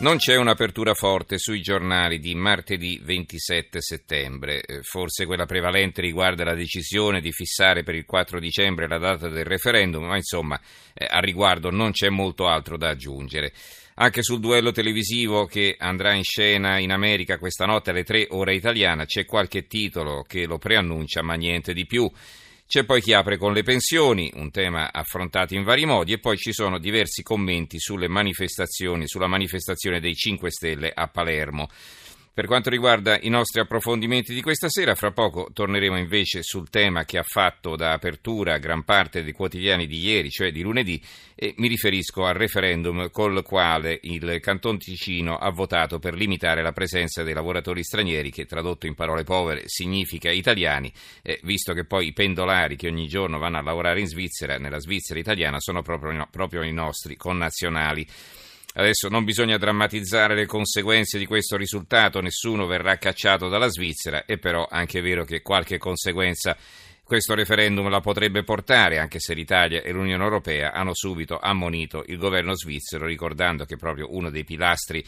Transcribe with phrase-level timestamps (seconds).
[0.00, 6.42] Non c'è un'apertura forte sui giornali di martedì 27 settembre, eh, forse quella prevalente riguarda
[6.42, 10.58] la decisione di fissare per il 4 dicembre la data del referendum, ma insomma
[10.94, 13.52] eh, a riguardo non c'è molto altro da aggiungere.
[13.96, 18.54] Anche sul duello televisivo che andrà in scena in America questa notte alle 3 ore
[18.54, 22.10] italiana c'è qualche titolo che lo preannuncia, ma niente di più.
[22.70, 26.36] C'è poi chi apre con le pensioni, un tema affrontato in vari modi, e poi
[26.36, 31.68] ci sono diversi commenti sulle manifestazioni, sulla manifestazione dei 5 Stelle a Palermo.
[32.40, 37.04] Per quanto riguarda i nostri approfondimenti di questa sera, fra poco torneremo invece sul tema
[37.04, 40.98] che ha fatto da apertura gran parte dei quotidiani di ieri, cioè di lunedì,
[41.34, 46.72] e mi riferisco al referendum col quale il Canton Ticino ha votato per limitare la
[46.72, 52.06] presenza dei lavoratori stranieri, che tradotto in parole povere significa italiani, eh, visto che poi
[52.06, 56.26] i pendolari che ogni giorno vanno a lavorare in Svizzera, nella Svizzera italiana, sono proprio,
[56.30, 58.06] proprio i nostri connazionali.
[58.72, 64.38] Adesso non bisogna drammatizzare le conseguenze di questo risultato, nessuno verrà cacciato dalla Svizzera, è
[64.38, 66.56] però anche vero che qualche conseguenza
[67.02, 72.18] questo referendum la potrebbe portare, anche se l'Italia e l'Unione Europea hanno subito ammonito il
[72.18, 75.04] governo svizzero, ricordando che proprio uno dei pilastri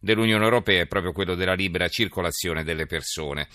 [0.00, 3.46] dell'Unione Europea è proprio quello della libera circolazione delle persone.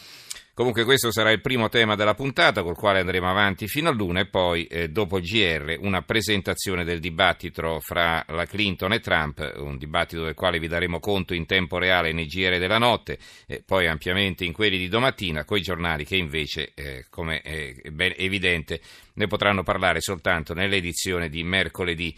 [0.59, 4.25] Comunque questo sarà il primo tema della puntata col quale andremo avanti fino all'una e
[4.25, 9.77] poi eh, dopo il GR una presentazione del dibattito fra la Clinton e Trump, un
[9.77, 13.87] dibattito del quale vi daremo conto in tempo reale nei GR della notte e poi
[13.87, 18.81] ampiamente in quelli di domattina con i giornali che invece, eh, come è ben evidente,
[19.13, 22.13] ne potranno parlare soltanto nell'edizione di mercoledì.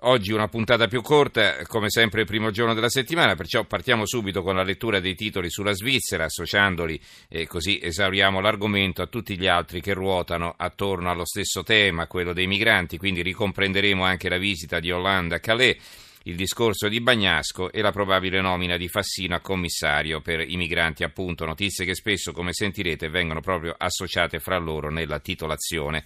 [0.00, 4.42] Oggi una puntata più corta, come sempre il primo giorno della settimana, perciò partiamo subito
[4.42, 9.46] con la lettura dei titoli sulla Svizzera, associandoli e così esauriamo l'argomento a tutti gli
[9.46, 14.80] altri che ruotano attorno allo stesso tema, quello dei migranti, quindi ricomprenderemo anche la visita
[14.80, 15.76] di Hollande a Calais
[16.24, 21.04] il discorso di Bagnasco e la probabile nomina di Fassino a commissario per i migranti,
[21.04, 26.04] appunto, notizie che spesso, come sentirete, vengono proprio associate fra loro nella titolazione.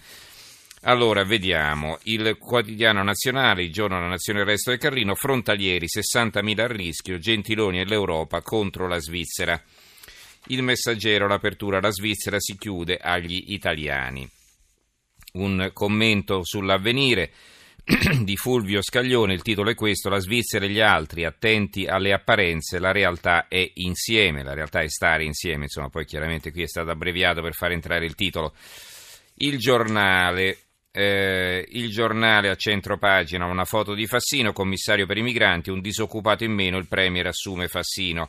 [0.85, 1.99] Allora, vediamo.
[2.05, 7.19] Il quotidiano nazionale, il giorno della nazione, il resto del Carlino, frontalieri, 60.000 a rischio,
[7.19, 9.63] Gentiloni e l'Europa contro la Svizzera.
[10.47, 14.27] Il messaggero, l'apertura, la Svizzera si chiude agli italiani.
[15.33, 17.31] Un commento sull'avvenire
[18.25, 22.79] di Fulvio Scaglione, il titolo è questo, la Svizzera e gli altri, attenti alle apparenze,
[22.79, 26.91] la realtà è insieme, la realtà è stare insieme, insomma poi chiaramente qui è stato
[26.91, 28.55] abbreviato per far entrare il titolo.
[29.35, 35.23] Il giornale, eh, il giornale a centro pagina, una foto di Fassino, commissario per i
[35.23, 38.29] migranti, un disoccupato in meno, il Premier assume Fassino.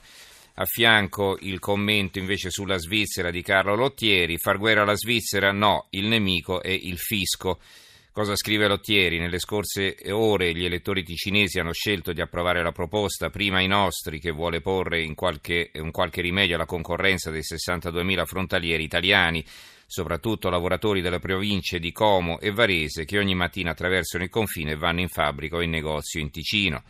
[0.56, 5.88] A fianco il commento invece sulla Svizzera di Carlo Lottieri, far guerra alla Svizzera no,
[5.92, 7.60] il nemico è il fisco.
[8.14, 9.20] Cosa scrive Lottieri?
[9.20, 14.20] Nelle scorse ore gli elettori ticinesi hanno scelto di approvare la proposta, prima i nostri,
[14.20, 19.42] che vuole porre in qualche, un qualche rimedio alla concorrenza dei 62.000 frontalieri italiani
[19.86, 24.78] soprattutto lavoratori delle province di Como e Varese che ogni mattina attraversano il confine e
[24.78, 26.84] vanno in fabbrica o in negozio in Ticino.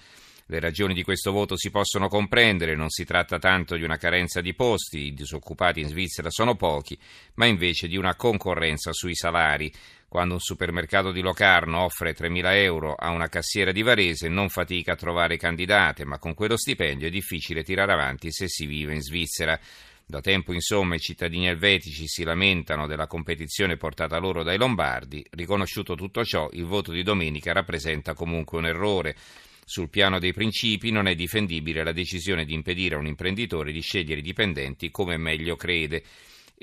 [0.48, 4.42] Le ragioni di questo voto si possono comprendere, non si tratta tanto di una carenza
[4.42, 6.98] di posti, i disoccupati in Svizzera sono pochi,
[7.36, 9.72] ma invece di una concorrenza sui salari.
[10.12, 14.92] Quando un supermercato di Locarno offre 3.000 euro a una cassiera di Varese non fatica
[14.92, 19.02] a trovare candidate, ma con quello stipendio è difficile tirare avanti se si vive in
[19.02, 19.58] Svizzera.
[20.06, 25.26] Da tempo, insomma, i cittadini elvetici si lamentano della competizione portata loro dai lombardi.
[25.30, 29.16] Riconosciuto tutto ciò, il voto di domenica rappresenta comunque un errore.
[29.64, 33.80] Sul piano dei principi non è difendibile la decisione di impedire a un imprenditore di
[33.80, 36.04] scegliere i dipendenti come meglio crede.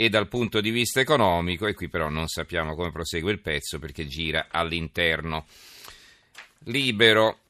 [0.00, 3.80] E dal punto di vista economico, e qui però non sappiamo come prosegue il pezzo
[3.80, 5.44] perché gira all'interno.
[6.66, 7.40] Libero,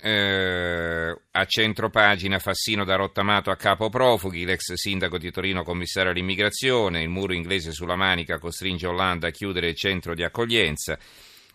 [0.00, 6.12] eh, a centro pagina Fassino da rottamato a capo profughi, l'ex sindaco di Torino commissario
[6.12, 10.98] all'immigrazione, il muro inglese sulla manica costringe Hollande a chiudere il centro di accoglienza,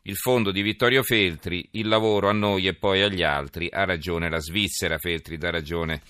[0.03, 4.29] il fondo di Vittorio Feltri, il lavoro a noi e poi agli altri, ha ragione
[4.29, 6.03] la Svizzera, Feltri dà ragione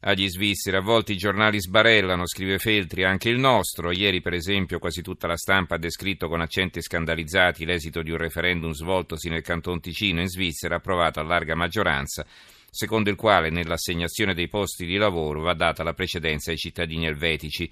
[0.00, 0.76] agli svizzeri.
[0.76, 3.90] A volte i giornali sbarellano, scrive Feltri, anche il nostro.
[3.90, 8.18] Ieri, per esempio, quasi tutta la stampa ha descritto con accenti scandalizzati l'esito di un
[8.18, 12.24] referendum svoltosi nel Canton Ticino in Svizzera, approvato a larga maggioranza.
[12.72, 17.68] secondo il quale nell'assegnazione dei posti di lavoro va data la precedenza ai cittadini elvetici.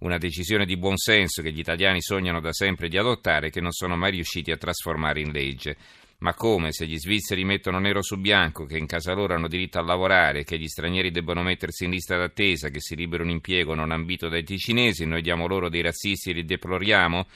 [0.00, 3.60] Una decisione di buon senso che gli italiani sognano da sempre di adottare e che
[3.60, 5.76] non sono mai riusciti a trasformare in legge.
[6.22, 9.80] Ma come se gli svizzeri mettono nero su bianco che in casa loro hanno diritto
[9.80, 13.74] a lavorare, che gli stranieri debbono mettersi in lista d'attesa, che si libera un impiego
[13.74, 17.26] non ambito dai ticinesi, noi diamo loro dei razzisti e li deploriamo?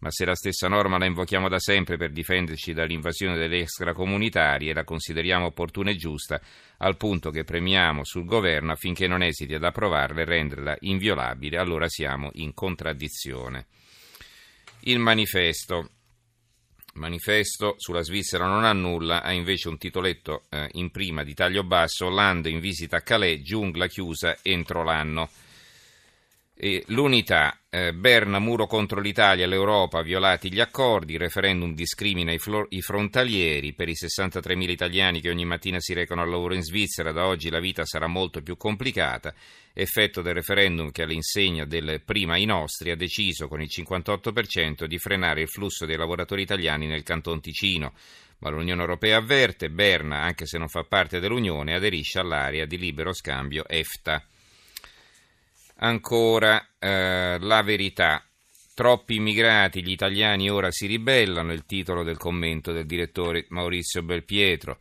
[0.00, 4.74] Ma se la stessa norma la invochiamo da sempre per difenderci dall'invasione delle extracomunitarie e
[4.74, 6.38] la consideriamo opportuna e giusta,
[6.78, 11.88] al punto che premiamo sul governo affinché non esiti ad approvarla e renderla inviolabile, allora
[11.88, 13.64] siamo in contraddizione.
[14.80, 15.88] Il manifesto.
[16.94, 21.64] Manifesto sulla Svizzera non ha nulla, ha invece un titoletto eh, in prima di taglio
[21.64, 25.28] basso, Hollande in visita a Calais, giungla chiusa entro l'anno.
[26.56, 32.68] L'unità, eh, Berna, muro contro l'Italia, l'Europa, violati gli accordi, il referendum discrimina i, flor-
[32.70, 37.10] i, frontalieri, per i 63.000 italiani che ogni mattina si recano al lavoro in Svizzera,
[37.10, 39.34] da oggi la vita sarà molto più complicata,
[39.72, 44.98] effetto del referendum che all'insegna del prima i nostri ha deciso con il 58% di
[44.98, 47.94] frenare il flusso dei lavoratori italiani nel Canton Ticino.
[48.38, 53.12] Ma l'Unione Europea avverte, Berna, anche se non fa parte dell'Unione, aderisce all'area di libero
[53.12, 54.24] scambio EFTA.
[55.84, 58.24] Ancora eh, la verità.
[58.74, 64.78] Troppi immigrati, gli italiani ora si ribellano, il titolo del commento del direttore Maurizio Belpietro.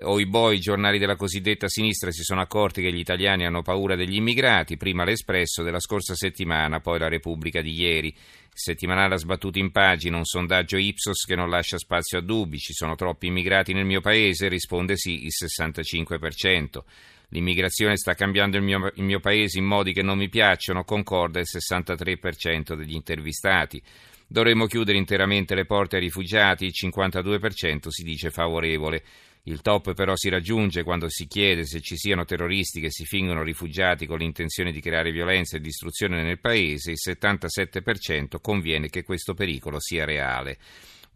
[0.00, 3.62] O i boi, i giornali della cosiddetta sinistra si sono accorti che gli italiani hanno
[3.62, 8.14] paura degli immigrati, prima l'Espresso della scorsa settimana, poi la Repubblica di ieri.
[8.52, 12.58] Settimanale ha sbattuto in pagina un sondaggio Ipsos che non lascia spazio a dubbi.
[12.58, 14.48] Ci sono troppi immigrati nel mio paese?
[14.48, 16.82] Risponde sì il 65%.
[17.30, 21.40] L'immigrazione sta cambiando il mio, il mio paese in modi che non mi piacciono, concorda
[21.40, 23.82] il 63% degli intervistati.
[24.28, 29.02] Dovremmo chiudere interamente le porte ai rifugiati, il 52% si dice favorevole.
[29.44, 33.44] Il top però si raggiunge quando si chiede se ci siano terroristi che si fingono
[33.44, 39.34] rifugiati con l'intenzione di creare violenza e distruzione nel paese, il 77% conviene che questo
[39.34, 40.58] pericolo sia reale.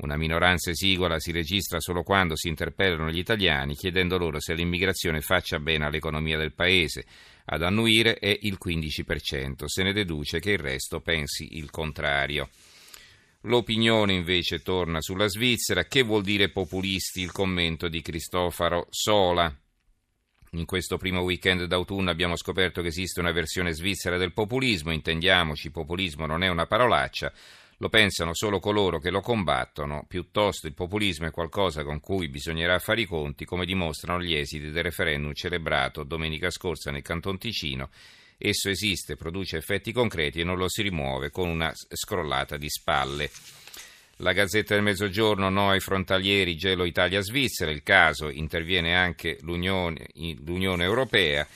[0.02, 5.20] Una minoranza esigua si registra solo quando si interpellano gli italiani chiedendo loro se l'immigrazione
[5.20, 7.04] faccia bene all'economia del paese.
[7.44, 12.48] Ad annuire è il 15%, se ne deduce che il resto pensi il contrario.
[13.44, 15.84] L'opinione invece torna sulla Svizzera.
[15.84, 17.20] Che vuol dire populisti?
[17.20, 19.54] Il commento di Cristoforo Sola.
[20.54, 25.70] In questo primo weekend d'autunno abbiamo scoperto che esiste una versione svizzera del populismo, intendiamoci,
[25.70, 27.32] populismo non è una parolaccia,
[27.80, 32.78] lo pensano solo coloro che lo combattono, piuttosto il populismo è qualcosa con cui bisognerà
[32.78, 37.88] fare i conti, come dimostrano gli esiti del referendum celebrato domenica scorsa nel Canton Ticino.
[38.36, 43.30] Esso esiste, produce effetti concreti e non lo si rimuove con una scrollata di spalle.
[44.16, 50.08] La Gazzetta del Mezzogiorno, no ai frontalieri, gelo Italia-Svizzera, il caso interviene anche l'Unione,
[50.44, 51.46] l'Unione Europea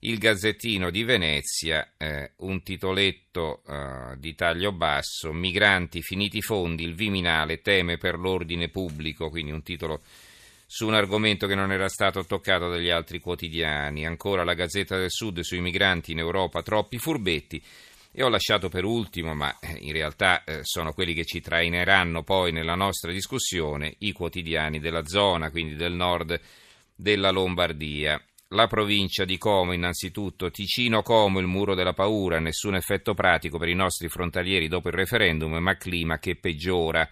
[0.00, 6.94] il Gazzettino di Venezia, eh, un titoletto eh, di taglio basso, Migranti finiti fondi, il
[6.94, 10.02] Viminale teme per l'ordine pubblico, quindi un titolo
[10.70, 14.06] su un argomento che non era stato toccato dagli altri quotidiani.
[14.06, 17.60] Ancora la Gazzetta del Sud sui migranti in Europa, troppi furbetti.
[18.12, 22.22] E ho lasciato per ultimo, ma eh, in realtà eh, sono quelli che ci traineranno
[22.22, 26.40] poi nella nostra discussione, i quotidiani della zona, quindi del nord
[26.94, 28.20] della Lombardia.
[28.52, 33.74] La provincia di Como, innanzitutto, Ticino-Como, il muro della paura, nessun effetto pratico per i
[33.74, 37.06] nostri frontalieri dopo il referendum, ma clima che peggiora.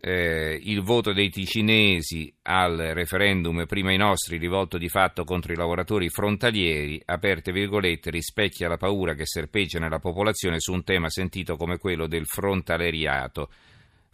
[0.00, 5.56] Eh, il voto dei ticinesi al referendum prima i nostri rivolto di fatto contro i
[5.56, 11.56] lavoratori frontalieri, aperte virgolette, rispecchia la paura che serpeggia nella popolazione su un tema sentito
[11.56, 13.50] come quello del frontaleriato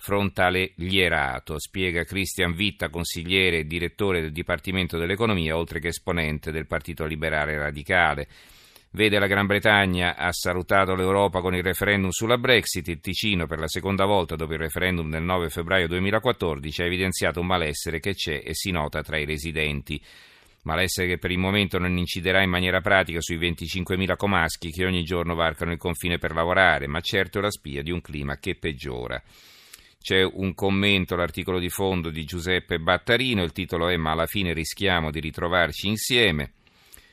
[0.01, 7.05] frontalierato, spiega Cristian Vitta, consigliere e direttore del Dipartimento dell'Economia, oltre che esponente del Partito
[7.05, 8.27] Liberale Radicale.
[8.93, 13.61] Vede la Gran Bretagna ha salutato l'Europa con il referendum sulla Brexit, il Ticino per
[13.61, 18.15] la seconda volta dopo il referendum del 9 febbraio 2014 ha evidenziato un malessere che
[18.15, 20.03] c'è e si nota tra i residenti.
[20.63, 25.05] Malessere che per il momento non inciderà in maniera pratica sui 25.000 comaschi che ogni
[25.05, 28.57] giorno varcano il confine per lavorare, ma certo è la spia di un clima che
[28.57, 29.23] peggiora.
[30.03, 34.55] C'è un commento all'articolo di fondo di Giuseppe Battarino, il titolo è Ma alla fine
[34.55, 36.55] rischiamo di ritrovarci insieme.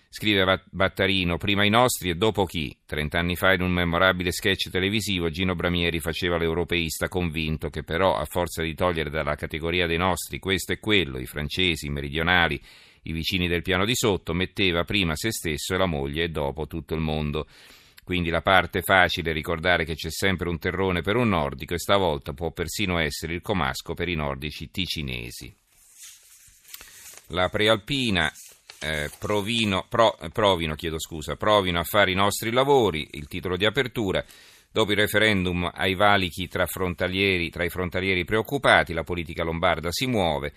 [0.07, 2.75] Scrive Battarino, prima i nostri e dopo chi?
[2.85, 8.23] Trent'anni fa in un memorabile sketch televisivo Gino Bramieri faceva l'europeista convinto che però a
[8.23, 12.59] forza di togliere dalla categoria dei nostri questo e quello, i francesi, i meridionali,
[13.03, 16.67] i vicini del piano di sotto, metteva prima se stesso e la moglie e dopo
[16.67, 17.47] tutto il mondo.
[18.07, 21.77] Quindi la parte facile è ricordare che c'è sempre un terrone per un nordico e
[21.77, 25.53] stavolta può persino essere il comasco per i nordici ticinesi.
[27.31, 28.31] La prealpina
[28.79, 34.23] eh, provino, pro, provino, scusa, provino a fare i nostri lavori, il titolo di apertura.
[34.71, 40.53] Dopo il referendum ai valichi tra, tra i frontalieri preoccupati, la politica lombarda si muove.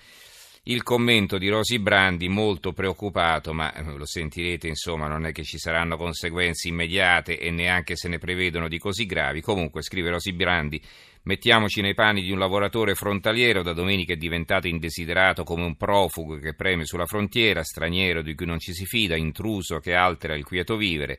[0.64, 5.42] Il commento di Rosi Brandi molto preoccupato, ma eh, lo sentirete, insomma, non è che
[5.42, 9.40] ci saranno conseguenze immediate e neanche se ne prevedono di così gravi.
[9.40, 10.78] Comunque, scrive Rosi Brandi,
[11.22, 16.36] mettiamoci nei panni di un lavoratore frontaliero, da domenica è diventato indesiderato come un profugo
[16.36, 20.44] che preme sulla frontiera, straniero di cui non ci si fida, intruso che altera il
[20.44, 21.18] quieto vivere.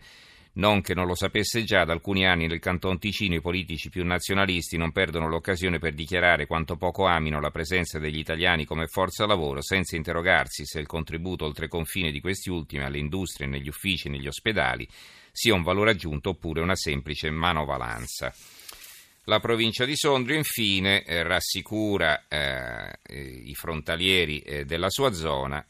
[0.54, 4.04] Non che non lo sapesse già, da alcuni anni nel Canton Ticino i politici più
[4.04, 9.26] nazionalisti non perdono l'occasione per dichiarare quanto poco amino la presenza degli italiani come forza
[9.26, 14.08] lavoro, senza interrogarsi se il contributo oltre confine di questi ultimi alle industrie, negli uffici
[14.08, 14.86] e negli ospedali
[15.32, 18.34] sia un valore aggiunto oppure una semplice manovalanza.
[19.26, 22.98] La provincia di Sondrio infine eh, rassicura eh,
[23.46, 25.66] i frontalieri eh, della sua zona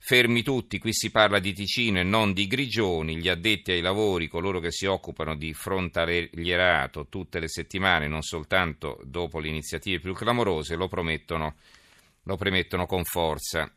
[0.00, 4.28] Fermi tutti, qui si parla di Ticino e non di Grigioni, gli addetti ai lavori,
[4.28, 10.14] coloro che si occupano di frontalierato tutte le settimane, non soltanto dopo le iniziative più
[10.14, 13.70] clamorose, lo lo premettono con forza.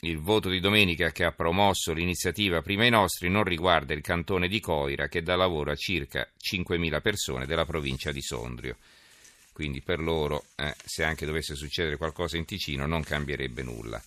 [0.00, 4.46] Il voto di domenica che ha promosso l'iniziativa Prima i nostri non riguarda il cantone
[4.46, 8.76] di Coira che dà lavoro a circa 5.000 persone della provincia di Sondrio.
[9.52, 14.02] Quindi per loro, eh, se anche dovesse succedere qualcosa in Ticino, non cambierebbe nulla.